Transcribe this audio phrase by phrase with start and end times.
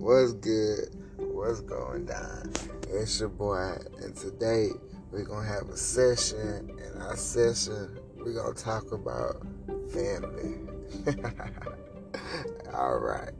[0.00, 0.96] What's good?
[1.18, 2.50] What's going down?
[2.88, 4.70] It's your boy, and today
[5.12, 6.70] we're gonna have a session.
[6.70, 9.46] In our session, we're gonna talk about
[9.92, 10.56] family.
[12.74, 13.32] All right.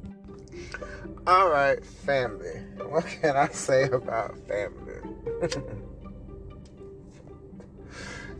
[1.26, 2.60] All right, family.
[2.76, 5.00] What can I say about family?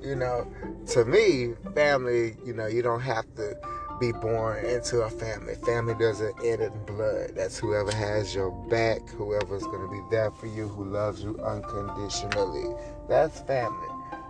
[0.02, 0.46] you know,
[0.88, 3.56] to me, family, you know, you don't have to
[4.00, 5.54] be born into a family.
[5.56, 7.32] Family doesn't end in blood.
[7.36, 11.38] That's whoever has your back, whoever's going to be there for you, who loves you
[11.40, 12.74] unconditionally.
[13.08, 13.88] That's family.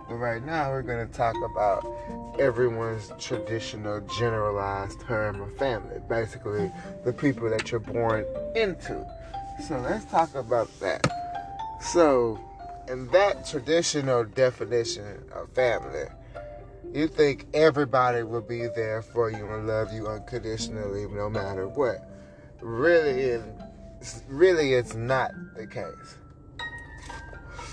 [0.09, 1.87] But right now, we're going to talk about
[2.37, 6.01] everyone's traditional generalized term of family.
[6.09, 6.69] Basically,
[7.05, 9.07] the people that you're born into.
[9.67, 11.07] So let's talk about that.
[11.93, 12.39] So,
[12.89, 16.07] in that traditional definition of family,
[16.93, 21.97] you think everybody will be there for you and love you unconditionally no matter what.
[22.61, 23.41] Really,
[24.27, 26.17] really, it's not the case.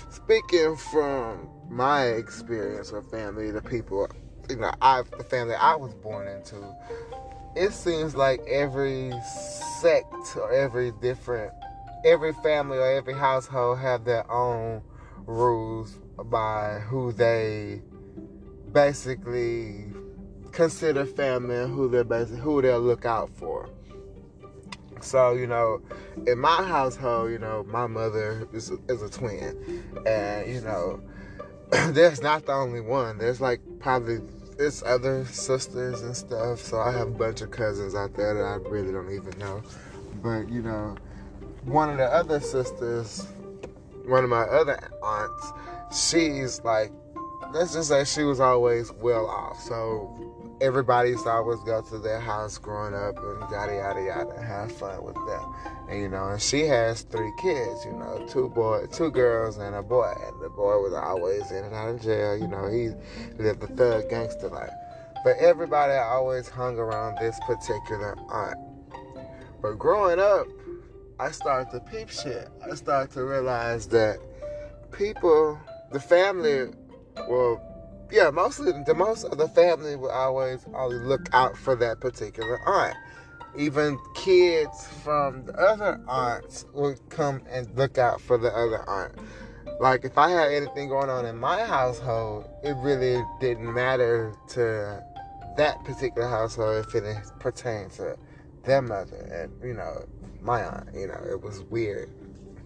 [0.09, 4.09] Speaking from my experience with family, the people,
[4.49, 6.75] you know, I the family I was born into,
[7.55, 9.11] it seems like every
[9.81, 11.51] sect or every different,
[12.05, 14.81] every family or every household have their own
[15.25, 17.81] rules by who they
[18.71, 19.85] basically
[20.51, 23.69] consider family and who they're basically who they'll look out for.
[25.01, 25.81] So you know,
[26.27, 31.01] in my household, you know, my mother is is a twin, and you know,
[31.91, 33.17] there's not the only one.
[33.17, 34.19] There's like probably
[34.59, 36.59] it's other sisters and stuff.
[36.59, 39.63] So I have a bunch of cousins out there that I really don't even know.
[40.21, 40.97] But you know,
[41.63, 43.25] one of the other sisters,
[44.05, 45.53] one of my other aunts,
[45.91, 46.91] she's like
[47.51, 49.59] let's just say she was always well off.
[49.59, 50.29] So
[50.61, 55.15] everybody always go to their house growing up and yada yada yada have fun with
[55.15, 55.55] them.
[55.89, 59.75] And you know, and she has three kids, you know, two boy two girls and
[59.75, 60.13] a boy.
[60.27, 62.89] And the boy was always in and out of jail, you know, he
[63.41, 64.73] lived the thug gangster life.
[65.23, 68.57] But everybody always hung around this particular aunt.
[69.61, 70.47] But growing up,
[71.19, 72.47] I started to peep shit.
[72.69, 74.19] I started to realize that
[74.91, 75.59] people,
[75.91, 76.71] the family
[77.27, 77.61] well,
[78.11, 82.59] yeah, mostly the most of the family would always always look out for that particular
[82.67, 82.95] aunt.
[83.57, 89.13] Even kids from the other aunts would come and look out for the other aunt.
[89.79, 95.03] Like if I had anything going on in my household, it really didn't matter to
[95.57, 97.03] that particular household if it
[97.39, 98.17] pertained to
[98.63, 100.05] their mother and you know
[100.41, 100.89] my aunt.
[100.93, 102.09] You know, it was weird.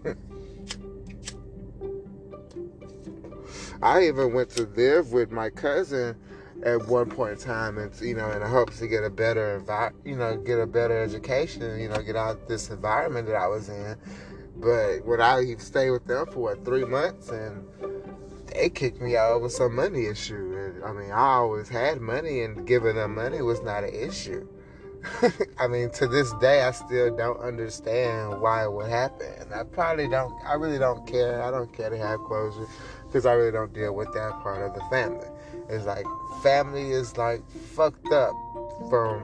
[3.82, 6.16] I even went to live with my cousin
[6.64, 9.92] at one point in time, and you know, in hopes to get a better, envi-
[10.04, 13.68] you know, get a better education, you know, get out this environment that I was
[13.68, 13.96] in.
[14.56, 17.66] But when I stayed with them for what, three months, and
[18.46, 20.54] they kicked me out over some money issue.
[20.56, 24.48] And, I mean, I always had money, and giving them money was not an issue.
[25.58, 29.52] I mean, to this day, I still don't understand why it would happen.
[29.54, 30.34] I probably don't.
[30.46, 31.42] I really don't care.
[31.42, 32.66] I don't care to have closure
[33.14, 35.28] because I really don't deal with that part of the family.
[35.68, 36.04] It's like
[36.42, 38.34] family is like fucked up
[38.90, 39.20] from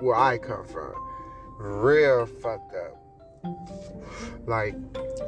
[0.00, 0.94] where I come from.
[1.58, 2.96] Real fucked up.
[4.46, 4.74] Like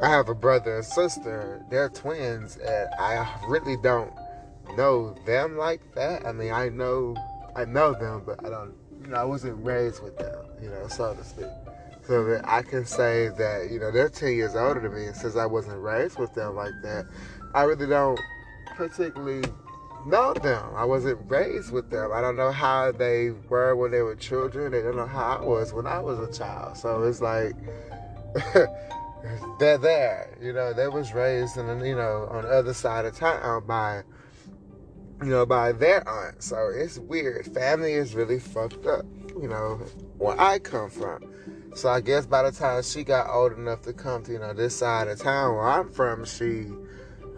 [0.03, 4.15] I have a brother and sister, they're twins, and I really don't
[4.79, 6.27] know them like that.
[6.27, 7.15] I mean, I know
[7.55, 8.73] I know them, but I don't.
[9.03, 10.39] You know, I wasn't raised with them.
[10.63, 11.47] You know, so to speak.
[12.11, 15.15] So that I can say that you know they're ten years older than me, and
[15.15, 17.07] since I wasn't raised with them like that,
[17.55, 18.19] I really don't
[18.75, 19.49] particularly
[20.05, 20.73] know them.
[20.75, 22.11] I wasn't raised with them.
[22.13, 24.73] I don't know how they were when they were children.
[24.73, 26.77] They don't know how I was when I was a child.
[26.77, 27.55] So it's like
[29.61, 30.37] they're there.
[30.43, 34.03] You know, they was raised in you know on the other side of town by
[35.23, 36.43] you know by their aunt.
[36.43, 37.47] So it's weird.
[37.55, 39.05] Family is really fucked up.
[39.41, 39.77] You know
[40.19, 41.23] where I come from.
[41.75, 44.53] So I guess by the time she got old enough to come to you know
[44.53, 46.67] this side of town where I'm from, she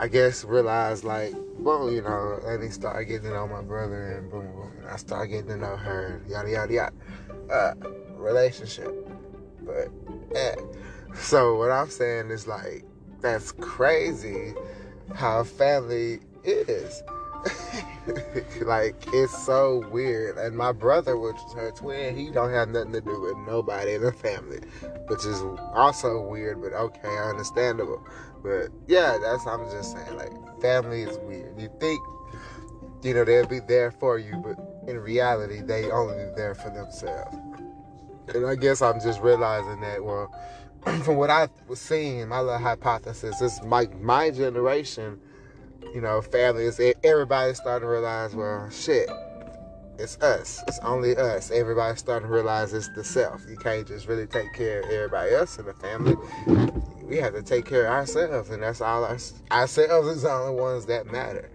[0.01, 4.19] I guess realized like, well, you know, and he started getting to know my brother
[4.19, 6.93] and boom, boom, and I started getting to know her, yada yada yada.
[7.51, 7.75] Uh,
[8.17, 8.93] relationship.
[9.61, 9.89] But
[10.33, 10.55] yeah.
[11.15, 12.85] So what I'm saying is like
[13.21, 14.55] that's crazy
[15.15, 17.03] how family is.
[18.63, 20.37] like it's so weird.
[20.39, 23.95] And my brother, which is her twin, he don't have nothing to do with nobody
[23.95, 24.61] in the family,
[25.07, 25.43] which is
[25.75, 28.05] also weird, but okay, understandable.
[28.43, 30.17] But yeah, that's I'm just saying.
[30.17, 31.61] Like family is weird.
[31.61, 32.01] You think
[33.03, 34.57] you know they'll be there for you, but
[34.89, 37.37] in reality, they only there for themselves.
[38.35, 40.33] And I guess I'm just realizing that well,
[41.05, 45.21] from what I was seeing, my little hypothesis is my my generation,
[45.95, 49.09] you know, family is everybody's starting to realize, well, shit,
[49.99, 50.63] it's us.
[50.67, 51.51] It's only us.
[51.51, 53.43] Everybody's starting to realize it's the self.
[53.49, 56.17] You can't just really take care of everybody else in the family.
[57.03, 59.05] We have to take care of ourselves, and that's all.
[59.05, 59.19] Our,
[59.51, 61.51] ourselves is the only ones that matter.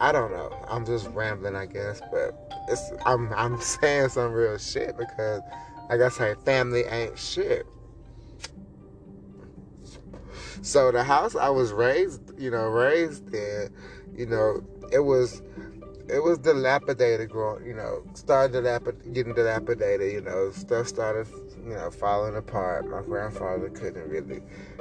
[0.00, 0.52] I don't know.
[0.68, 2.34] I'm just rambling, I guess, but
[2.68, 5.40] it's I'm I'm saying some real shit because,
[5.88, 7.66] like I say, family ain't shit.
[10.62, 13.70] So the house I was raised, you know, raised in,
[14.16, 14.62] you know,
[14.92, 15.42] it was
[16.08, 21.26] it was dilapidated growing, you know, started dilapid- getting dilapidated, you know, stuff started,
[21.64, 22.88] you know, falling apart.
[22.88, 24.40] My grandfather couldn't really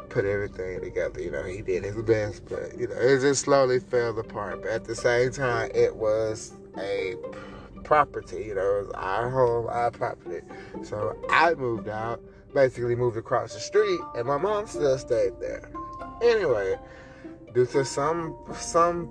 [0.09, 3.79] put everything together, you know, he did his best, but, you know, it just slowly
[3.79, 4.61] fell apart.
[4.61, 7.15] But at the same time, it was a
[7.83, 10.45] property, you know, it was our home, our property.
[10.83, 12.21] So I moved out,
[12.53, 15.71] basically moved across the street, and my mom still stayed there.
[16.21, 16.77] Anyway,
[17.55, 19.09] due to some, some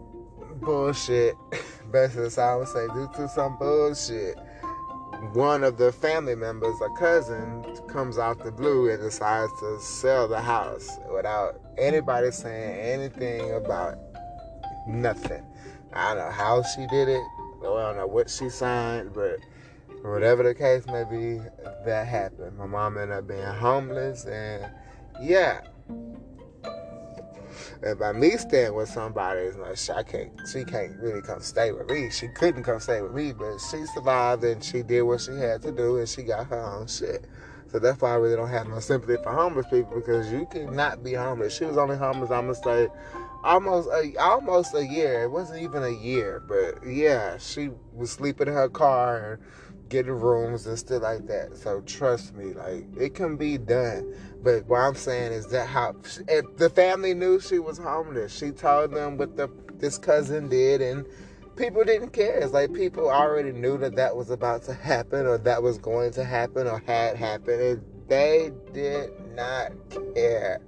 [0.61, 1.35] bullshit,
[1.91, 4.39] basically, so I would say, due to some bullshit,
[5.33, 10.29] one of the family members, a cousin, comes out the blue and decides to sell
[10.29, 13.99] the house without anybody saying anything about
[14.87, 15.43] nothing.
[15.95, 17.23] I don't know how she did it.
[17.61, 19.39] I don't know what she signed, but
[20.03, 21.41] whatever the case may be,
[21.87, 22.59] that happened.
[22.59, 24.71] My mom ended up being homeless, and
[25.23, 25.63] yeah,
[27.83, 31.41] and by me staying with somebody, it's like she, I can't, she can't really come
[31.41, 32.11] stay with me.
[32.11, 35.63] She couldn't come stay with me, but she survived and she did what she had
[35.63, 37.27] to do and she got her own shit.
[37.69, 41.03] So that's why I really don't have no sympathy for homeless people because you cannot
[41.03, 41.57] be homeless.
[41.57, 42.89] She was only homeless, I'm gonna say,
[43.43, 45.25] almost a almost a year.
[45.25, 49.43] It wasn't even a year, but yeah, she was sleeping in her car and
[49.95, 51.57] getting rooms and stuff like that.
[51.57, 54.13] So trust me, like it can be done.
[54.43, 55.95] But what I'm saying is that how
[56.29, 59.49] if the family knew she was homeless, she told them what the
[59.79, 61.07] this cousin did, and
[61.55, 62.39] people didn't care.
[62.39, 66.11] It's like people already knew that that was about to happen, or that was going
[66.15, 69.71] to happen, or had happened, and they did not
[70.17, 70.61] care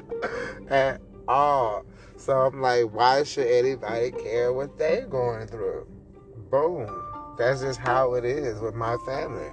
[0.70, 1.84] at all.
[2.16, 5.86] So I'm like, why should anybody care what they're going through?
[6.50, 7.13] Boom.
[7.36, 9.50] That's just how it is with my family.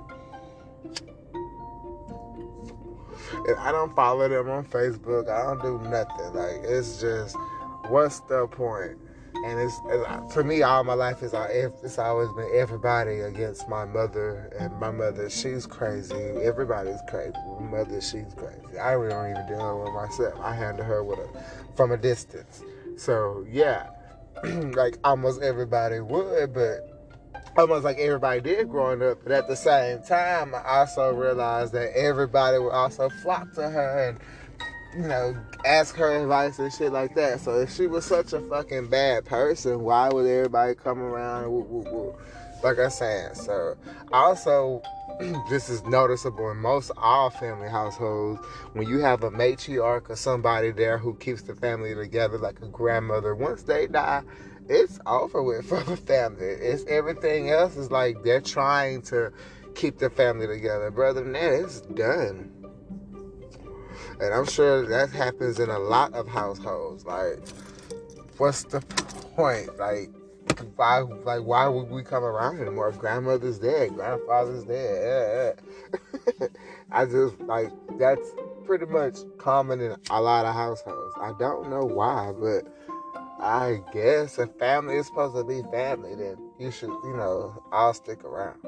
[3.47, 5.29] And I don't follow them on Facebook.
[5.29, 6.33] I don't do nothing.
[6.33, 7.35] Like it's just,
[7.87, 8.97] what's the point?
[9.45, 13.85] And it's, it's to me, all my life is it's always been everybody against my
[13.85, 14.51] mother.
[14.59, 16.15] And my mother, she's crazy.
[16.15, 17.33] Everybody's crazy.
[17.59, 18.77] My mother, she's crazy.
[18.79, 20.39] I really don't even deal with myself.
[20.41, 21.43] I handle her with a
[21.75, 22.61] from a distance.
[22.97, 23.89] So yeah,
[24.43, 26.90] like almost everybody would, but
[27.57, 29.19] almost like everybody did growing up.
[29.23, 34.09] But at the same time, I also realized that everybody would also flock to her
[34.09, 34.19] and,
[34.95, 37.39] you know, ask her advice and shit like that.
[37.39, 41.51] So if she was such a fucking bad person, why would everybody come around?
[41.51, 42.15] Woo?
[42.63, 43.75] Like I said, so
[44.11, 44.83] also
[45.49, 48.39] this is noticeable in most all family households
[48.73, 52.67] when you have a matriarch or somebody there who keeps the family together like a
[52.67, 54.21] grandmother once they die
[54.71, 56.45] it's over with for the family.
[56.45, 59.31] It's everything else is like they're trying to
[59.75, 60.89] keep the family together.
[60.91, 62.51] Brother than that, it's done.
[64.21, 67.05] And I'm sure that happens in a lot of households.
[67.05, 67.39] Like,
[68.37, 68.79] what's the
[69.35, 69.77] point?
[69.77, 70.09] Like,
[70.75, 72.91] why like why would we come around anymore?
[72.93, 75.59] Grandmother's dead, grandfather's dead.
[76.91, 78.31] I just like that's
[78.65, 81.13] pretty much common in a lot of households.
[81.19, 82.67] I don't know why, but
[83.41, 87.91] I guess if family is supposed to be family, then you should, you know, all
[87.91, 88.59] stick around.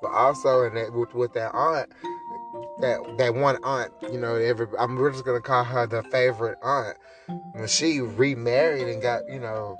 [0.00, 1.92] But also, in that with, with that aunt,
[2.80, 6.58] that that one aunt, you know, every I'm we're just gonna call her the favorite
[6.62, 6.96] aunt.
[7.52, 9.76] When she remarried and got, you know,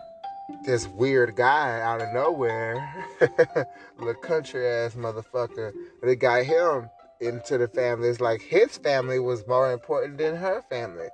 [0.66, 2.76] this weird guy out of nowhere,
[3.20, 6.90] the country ass motherfucker, they got him
[7.20, 8.08] into the family.
[8.08, 11.08] It's like his family was more important than her family.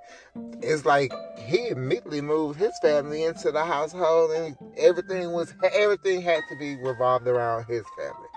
[0.63, 6.41] It's like he immediately moved his family into the household, and everything was everything had
[6.51, 8.29] to be revolved around his family.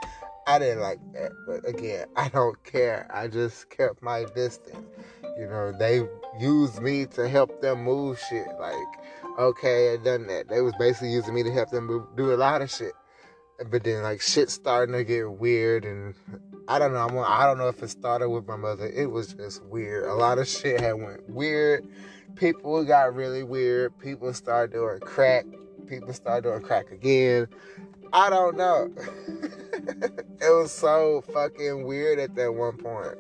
[0.48, 3.08] I didn't like that, but again, I don't care.
[3.14, 4.86] I just kept my distance.
[5.38, 6.08] You know, they
[6.40, 8.48] used me to help them move shit.
[8.60, 8.78] Like,
[9.40, 10.48] okay, I done that.
[10.48, 12.94] They was basically using me to help them move, do a lot of shit.
[13.58, 16.14] But then, like, shit starting to get weird, and
[16.68, 17.00] I don't know.
[17.00, 18.88] I'm, I don't know if it started with my mother.
[18.88, 20.10] It was just weird.
[20.10, 21.88] A lot of shit had went weird.
[22.36, 23.98] People got really weird.
[24.00, 25.46] People started doing crack.
[25.88, 27.48] People started doing crack again.
[28.12, 28.92] I don't know.
[29.28, 33.18] it was so fucking weird at that one point.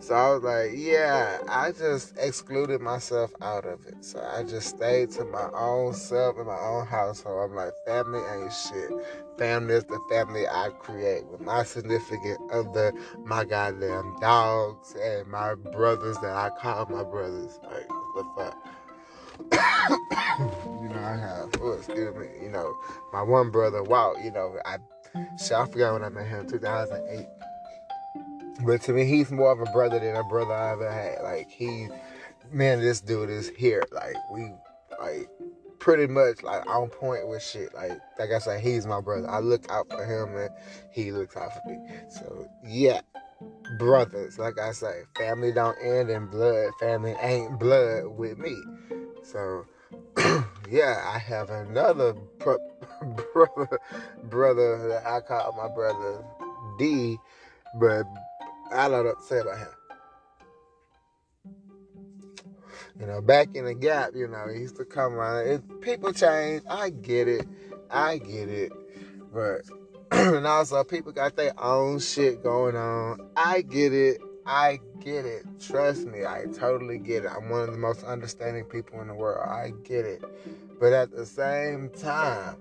[0.00, 4.04] So I was like, yeah, I just excluded myself out of it.
[4.04, 7.50] So I just stayed to my own self in my own household.
[7.50, 8.90] I'm like, family ain't shit.
[9.38, 12.92] Family is the family I create with my significant other,
[13.24, 17.58] my goddamn dogs, and my brothers that I call my brothers.
[17.64, 18.68] Like, what the fuck?
[20.38, 22.76] you know, I have, oh, excuse me, you know,
[23.12, 24.78] my one brother, Walt, you know, I,
[25.38, 27.26] shit, I forgot when I met him, 2008.
[28.64, 31.22] But to me, he's more of a brother than a brother I ever had.
[31.22, 31.88] Like, he,
[32.50, 33.84] man, this dude is here.
[33.92, 34.52] Like, we,
[35.00, 35.28] like,
[35.78, 37.72] pretty much, like, on point with shit.
[37.74, 39.30] Like, like I said, he's my brother.
[39.30, 40.50] I look out for him and
[40.90, 41.78] he looks out for me.
[42.08, 43.00] So, yeah
[43.76, 44.38] brothers.
[44.38, 46.72] Like I say, family don't end in blood.
[46.80, 48.56] Family ain't blood with me.
[49.22, 49.66] So,
[50.70, 52.14] yeah, I have another
[53.34, 53.80] brother,
[54.24, 56.24] brother that I call my brother
[56.78, 57.18] D,
[57.78, 58.04] but
[58.72, 59.68] I don't know what to say about him.
[63.00, 65.46] You know, back in the gap, you know, he used to come around.
[65.46, 67.46] If people change, I get it.
[67.90, 68.72] I get it.
[69.32, 69.62] But
[70.10, 73.20] and also people got their own shit going on.
[73.36, 74.20] I get it.
[74.46, 75.44] I get it.
[75.60, 77.30] Trust me, I totally get it.
[77.30, 79.46] I'm one of the most understanding people in the world.
[79.46, 80.24] I get it.
[80.80, 82.56] But at the same time,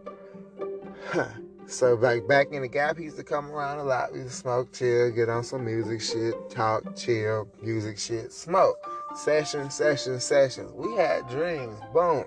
[1.68, 4.14] so like back in the gap, he used to come around a lot.
[4.14, 8.78] We smoke, chill, get on some music shit, talk, chill, music shit, smoke.
[9.16, 10.72] Session, session, sessions.
[10.74, 11.78] We had dreams.
[11.94, 12.26] Boom.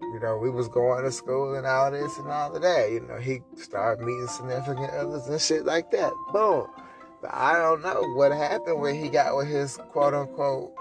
[0.00, 2.90] You know, we was going to school and all this and all of that.
[2.90, 6.12] You know, he started meeting significant others and shit like that.
[6.32, 6.68] Boom.
[7.22, 10.72] But I don't know what happened when he got with his quote unquote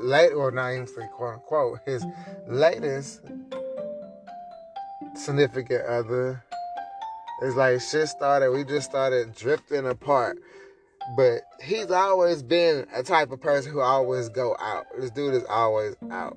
[0.00, 2.04] late or not even say quote unquote his
[2.46, 3.22] latest
[5.14, 6.42] significant other.
[7.42, 8.50] It's like shit started.
[8.50, 10.38] We just started drifting apart.
[11.16, 14.86] But he's always been a type of person who always go out.
[14.98, 16.36] This dude is always out.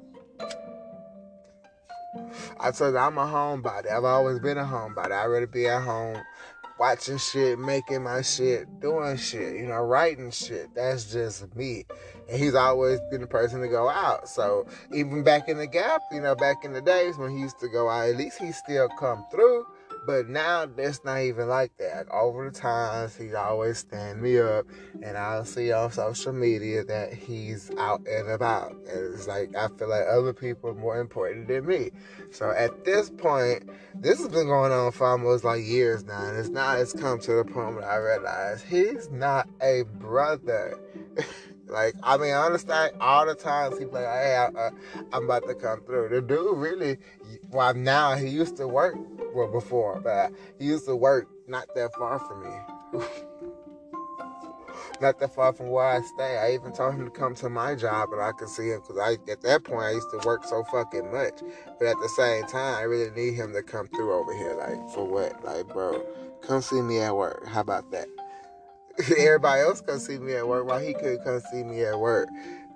[2.59, 3.91] I told you I'm a homebody.
[3.91, 5.11] I've always been a homebody.
[5.11, 6.21] I'd rather be at home
[6.79, 10.73] watching shit, making my shit, doing shit, you know, writing shit.
[10.75, 11.85] That's just me.
[12.29, 14.29] And he's always been the person to go out.
[14.29, 17.59] So even back in the gap, you know, back in the days when he used
[17.59, 19.65] to go out, at least he still come through.
[20.05, 22.07] But now it's not even like that.
[22.11, 24.65] Over the times, he'd always stand me up,
[25.01, 28.71] and I'll see on social media that he's out and about.
[28.71, 31.91] And it's like I feel like other people are more important than me.
[32.31, 36.37] So at this point, this has been going on for almost like years now, and
[36.37, 40.77] it's now it's come to the point where I realize he's not a brother.
[41.67, 44.69] Like, I mean, I understand all the times he's like, hey, I,
[45.11, 46.09] I'm about to come through.
[46.09, 46.97] The dude really,
[47.51, 48.95] well, now he used to work,
[49.33, 53.05] well, before, but he used to work not that far from me.
[55.01, 56.37] not that far from where I stay.
[56.37, 58.97] I even told him to come to my job, and I could see him because
[58.97, 61.41] I, at that point, I used to work so fucking much.
[61.79, 64.55] But at the same time, I really need him to come through over here.
[64.55, 65.43] Like, for what?
[65.43, 66.05] Like, bro,
[66.41, 67.45] come see me at work.
[67.47, 68.07] How about that?
[69.17, 72.29] everybody else come see me at work while he couldn't come see me at work.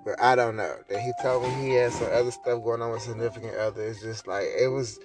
[0.04, 0.74] But I don't know.
[0.88, 3.82] Then he told me he had some other stuff going on with significant other.
[3.82, 4.98] It's just like it was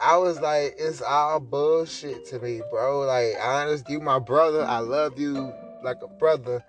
[0.00, 3.00] I was like, it's all bullshit to me, bro.
[3.00, 4.64] Like, I honest, you my brother.
[4.64, 6.64] I love you like a brother.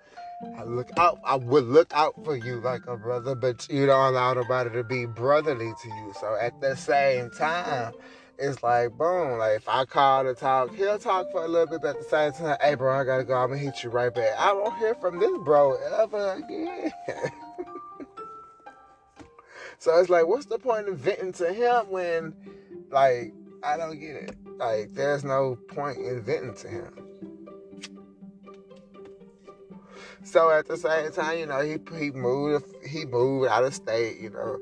[0.58, 4.12] I look out I would look out for you like a brother, but you don't
[4.12, 6.12] allow nobody to be brotherly to you.
[6.20, 7.94] So at the same time,
[8.38, 9.38] it's like boom.
[9.38, 12.08] Like if I call to talk, he'll talk for a little bit, but at the
[12.08, 13.34] same time, hey bro, I gotta go.
[13.34, 14.34] I'm gonna hit you right back.
[14.38, 16.92] I won't hear from this bro ever again.
[19.78, 22.34] so it's like, what's the point of venting to him when,
[22.90, 24.36] like, I don't get it.
[24.58, 27.06] Like, there's no point in venting to him.
[30.26, 34.18] So at the same time, you know, he he moved he moved out of state,
[34.18, 34.58] you know,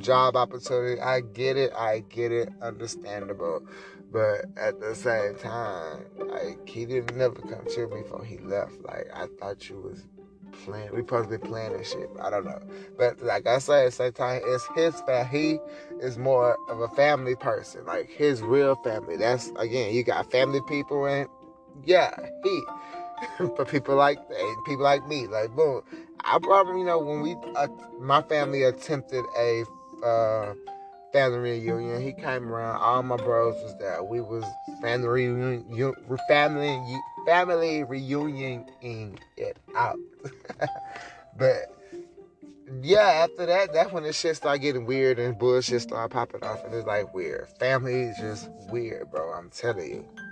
[0.00, 1.00] job opportunity.
[1.00, 3.62] I get it, I get it, understandable.
[4.10, 8.80] But at the same time, like he didn't never come to me before he left.
[8.82, 10.04] Like I thought you was
[10.64, 10.94] playing.
[10.94, 12.08] We supposed to be playing shit.
[12.20, 12.60] I don't know.
[12.96, 15.28] But like I said, at the same time, it's his family.
[15.30, 15.58] He
[16.00, 19.16] is more of a family person, like his real family.
[19.16, 21.28] That's again, you got family people and
[21.84, 22.62] yeah, he.
[23.56, 24.18] for people like
[24.64, 25.26] people like me.
[25.26, 25.82] Like, boom.
[26.24, 27.68] I probably, you know, when we, uh,
[28.00, 29.64] my family attempted a
[30.04, 30.54] uh,
[31.12, 32.80] family reunion, he came around.
[32.80, 34.02] All my bros was there.
[34.02, 34.44] We was
[34.80, 35.64] family reunion,
[36.28, 39.98] family family reunioning it out.
[41.36, 41.78] but
[42.82, 46.64] yeah, after that, that's when the shit started getting weird and bullshit started popping off,
[46.64, 47.48] and it's like weird.
[47.58, 49.32] Family is just weird, bro.
[49.32, 50.27] I'm telling you.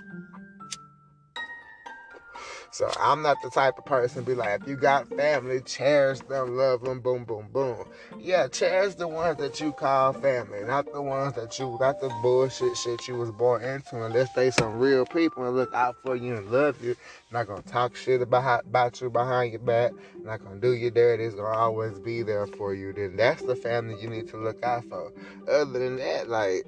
[2.76, 6.20] So I'm not the type of person to be like, if you got family, cherish
[6.20, 7.86] them, love them, boom, boom, boom.
[8.20, 12.10] Yeah, cherish the ones that you call family, not the ones that you, not the
[12.20, 14.04] bullshit shit you was born into.
[14.04, 16.94] Unless they some real people and look out for you and love you,
[17.30, 19.92] not gonna talk shit about about you behind your back,
[20.22, 21.24] not gonna do you dirty.
[21.24, 22.92] It's gonna always be there for you.
[22.92, 25.14] Then that's the family you need to look out for.
[25.48, 26.66] Other than that, like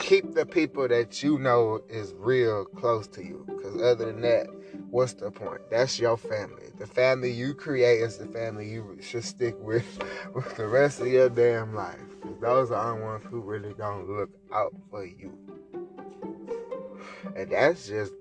[0.00, 3.44] keep the people that you know is real close to you.
[3.46, 4.46] Because other than that,
[4.90, 5.60] what's the point?
[5.70, 6.70] That's your family.
[6.78, 9.98] The family you create is the family you should stick with
[10.34, 11.98] with the rest of your damn life.
[12.40, 15.32] Those are the ones who really gonna look out for you.
[17.36, 18.12] And that's just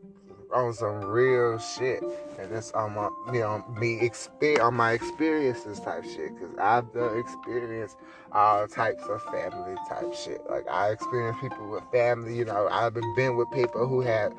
[0.53, 2.03] on some real shit,
[2.39, 6.37] and it's on my you know me experience on my experiences type shit.
[6.39, 7.95] Cause I've done experience
[8.31, 10.41] all types of family type shit.
[10.49, 12.37] Like I experienced people with family.
[12.37, 14.33] You know, I've been been with people who had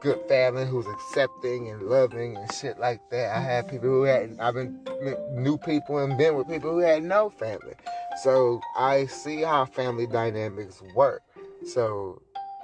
[0.00, 3.36] good family, who's accepting and loving and shit like that.
[3.36, 4.84] I had people who had I've been
[5.30, 7.74] new people and been with people who had no family.
[8.22, 11.22] So I see how family dynamics work.
[11.64, 12.20] So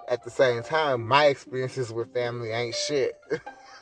[0.09, 3.21] at the same time, my experiences with family ain't shit.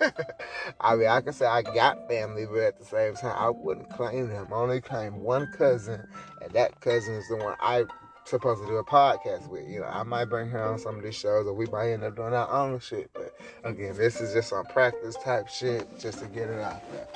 [0.80, 3.90] I mean, I can say I got family, but at the same time, I wouldn't
[3.90, 4.48] claim them.
[4.50, 6.06] I only claim one cousin,
[6.42, 7.84] and that cousin is the one I
[8.24, 9.68] supposed to do a podcast with.
[9.68, 12.04] You know, I might bring her on some of these shows, or we might end
[12.04, 13.10] up doing our own shit.
[13.14, 17.08] But again, this is just some practice type shit, just to get it out there.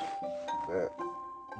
[0.68, 0.92] But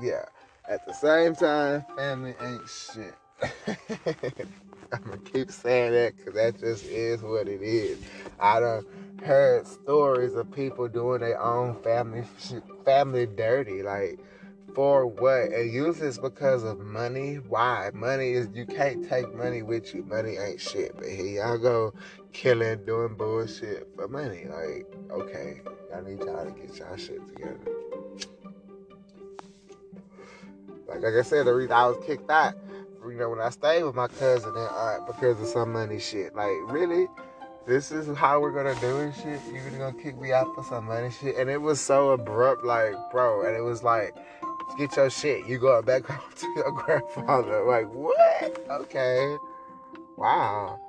[0.00, 0.24] yeah,
[0.68, 4.46] at the same time, family ain't shit.
[4.92, 7.98] I'm gonna keep saying that because that just is what it is.
[8.40, 8.84] I done
[9.22, 12.24] heard stories of people doing their own family
[12.84, 14.18] family dirty, like
[14.74, 15.52] for what?
[15.52, 17.36] And usually it's because of money.
[17.36, 17.90] Why?
[17.94, 20.02] Money is you can't take money with you.
[20.04, 20.96] Money ain't shit.
[20.96, 21.92] But here y'all go
[22.32, 24.46] killing, doing bullshit for money.
[24.48, 25.60] Like, okay,
[25.94, 27.58] I need y'all to get y'all shit together.
[30.88, 32.54] Like, like I said, the reason I was kicked out
[33.20, 36.34] know, when I stayed with my cousin and aunt uh, because of some money shit.
[36.34, 37.06] Like, really?
[37.66, 39.40] This is how we're gonna do it shit?
[39.52, 41.36] You are gonna kick me out for some money shit?
[41.36, 44.16] And it was so abrupt, like, bro, and it was like,
[44.78, 45.46] get your shit.
[45.46, 47.64] You going back home to your grandfather.
[47.64, 48.66] Like, what?
[48.70, 49.36] Okay.
[50.16, 50.80] Wow.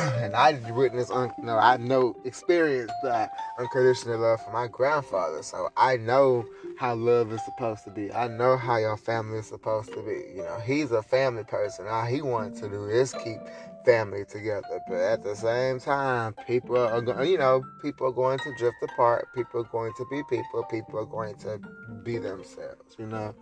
[0.22, 5.42] and I witnessed, un- no, I know, experienced that unconditional love from my grandfather.
[5.42, 6.46] So I know
[6.78, 8.12] how love is supposed to be.
[8.12, 10.24] I know how your family is supposed to be.
[10.34, 11.86] You know, he's a family person.
[11.86, 13.40] All he wants to do is keep
[13.84, 14.80] family together.
[14.88, 18.76] But at the same time, people are going, you know, people are going to drift
[18.82, 19.28] apart.
[19.34, 20.64] People are going to be people.
[20.64, 21.60] People are going to
[22.04, 22.96] be themselves.
[22.98, 23.34] You know.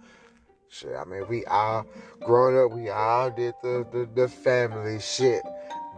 [0.71, 1.87] Shit, I mean, we all
[2.21, 5.43] growing up, we all did the, the, the family shit.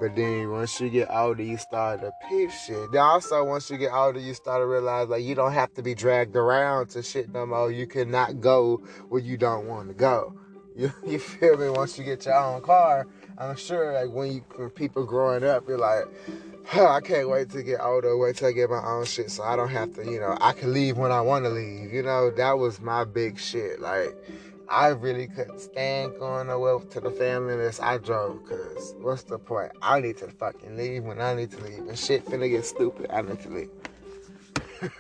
[0.01, 2.91] But then once you get older, you start to peep shit.
[2.91, 5.83] Then also, once you get older, you start to realize like you don't have to
[5.83, 7.71] be dragged around to shit no more.
[7.71, 8.79] You cannot go
[9.11, 10.35] where you don't want to go.
[10.77, 11.69] You, you feel me?
[11.69, 15.69] Once you get your own car, I'm sure like when you when people growing up,
[15.69, 16.05] you're like,
[16.65, 19.43] huh, I can't wait to get older, wait till I get my own shit, so
[19.43, 21.93] I don't have to, you know, I can leave when I want to leave.
[21.93, 23.81] You know, that was my big shit.
[23.81, 24.17] Like
[24.71, 29.37] I really couldn't stand going away to the family unless I drove, cause what's the
[29.37, 29.73] point?
[29.83, 31.81] I need to fucking leave when I need to leave.
[31.89, 33.71] And shit finna get stupid, I need to leave.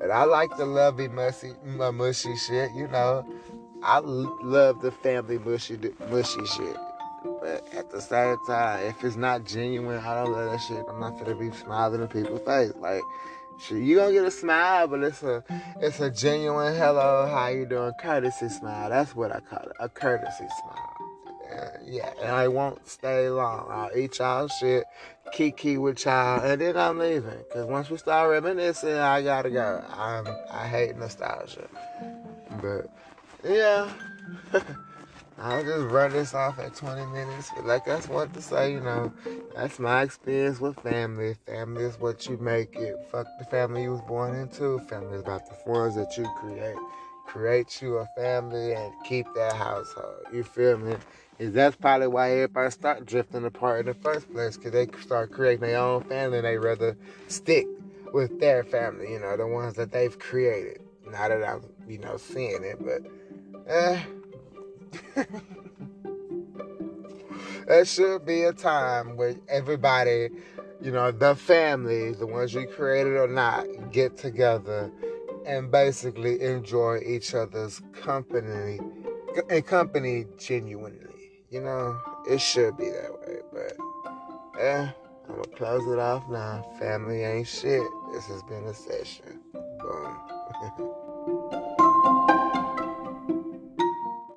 [0.00, 3.26] and I like the lovey mushy, uh, mushy shit, you know.
[3.82, 5.78] I love the family mushy,
[6.08, 6.76] mushy shit.
[7.40, 10.86] But at the same time, if it's not genuine, I don't love that shit.
[10.88, 12.72] I'm not gonna be smiling in people's face.
[12.76, 13.02] Like,
[13.70, 15.42] you gonna get a smile, but it's a
[15.80, 18.88] it's a genuine hello, how you doing, courtesy smile.
[18.88, 21.80] That's what I call it, a courtesy smile.
[21.84, 23.66] yeah, and I won't stay long.
[23.70, 24.84] I'll eat y'all shit,
[25.32, 27.44] kiki with y'all, and then I'm leaving.
[27.52, 29.84] Cause once we start reminiscing, I gotta go.
[29.90, 31.68] I'm I hate nostalgia,
[32.60, 32.90] but
[33.44, 33.90] yeah.
[35.40, 37.52] I'll just run this off at 20 minutes.
[37.54, 39.12] But like I want to say, you know,
[39.54, 41.36] that's my experience with family.
[41.46, 42.96] Family is what you make it.
[43.10, 44.80] Fuck the family you was born into.
[44.80, 46.76] Family is about the ones that you create.
[47.26, 50.24] Create you a family and keep that household.
[50.32, 50.96] You feel me?
[51.38, 55.30] Is that's probably why everybody start drifting apart in the first place, because they start
[55.30, 56.96] creating their own family and they rather
[57.28, 57.66] stick
[58.12, 60.80] with their family, you know, the ones that they've created.
[61.06, 63.02] Now that I'm, you know, seeing it, but
[63.72, 64.02] eh
[67.66, 70.30] there should be a time where everybody,
[70.80, 74.90] you know, the family, the ones you created or not, get together
[75.46, 78.78] and basically enjoy each other's company
[79.48, 81.44] and company genuinely.
[81.50, 81.98] You know,
[82.28, 84.88] it should be that way, but eh,
[85.28, 86.64] I'm gonna close it off now.
[86.78, 87.86] Family ain't shit.
[88.12, 89.40] This has been a session.
[89.52, 91.14] Boom.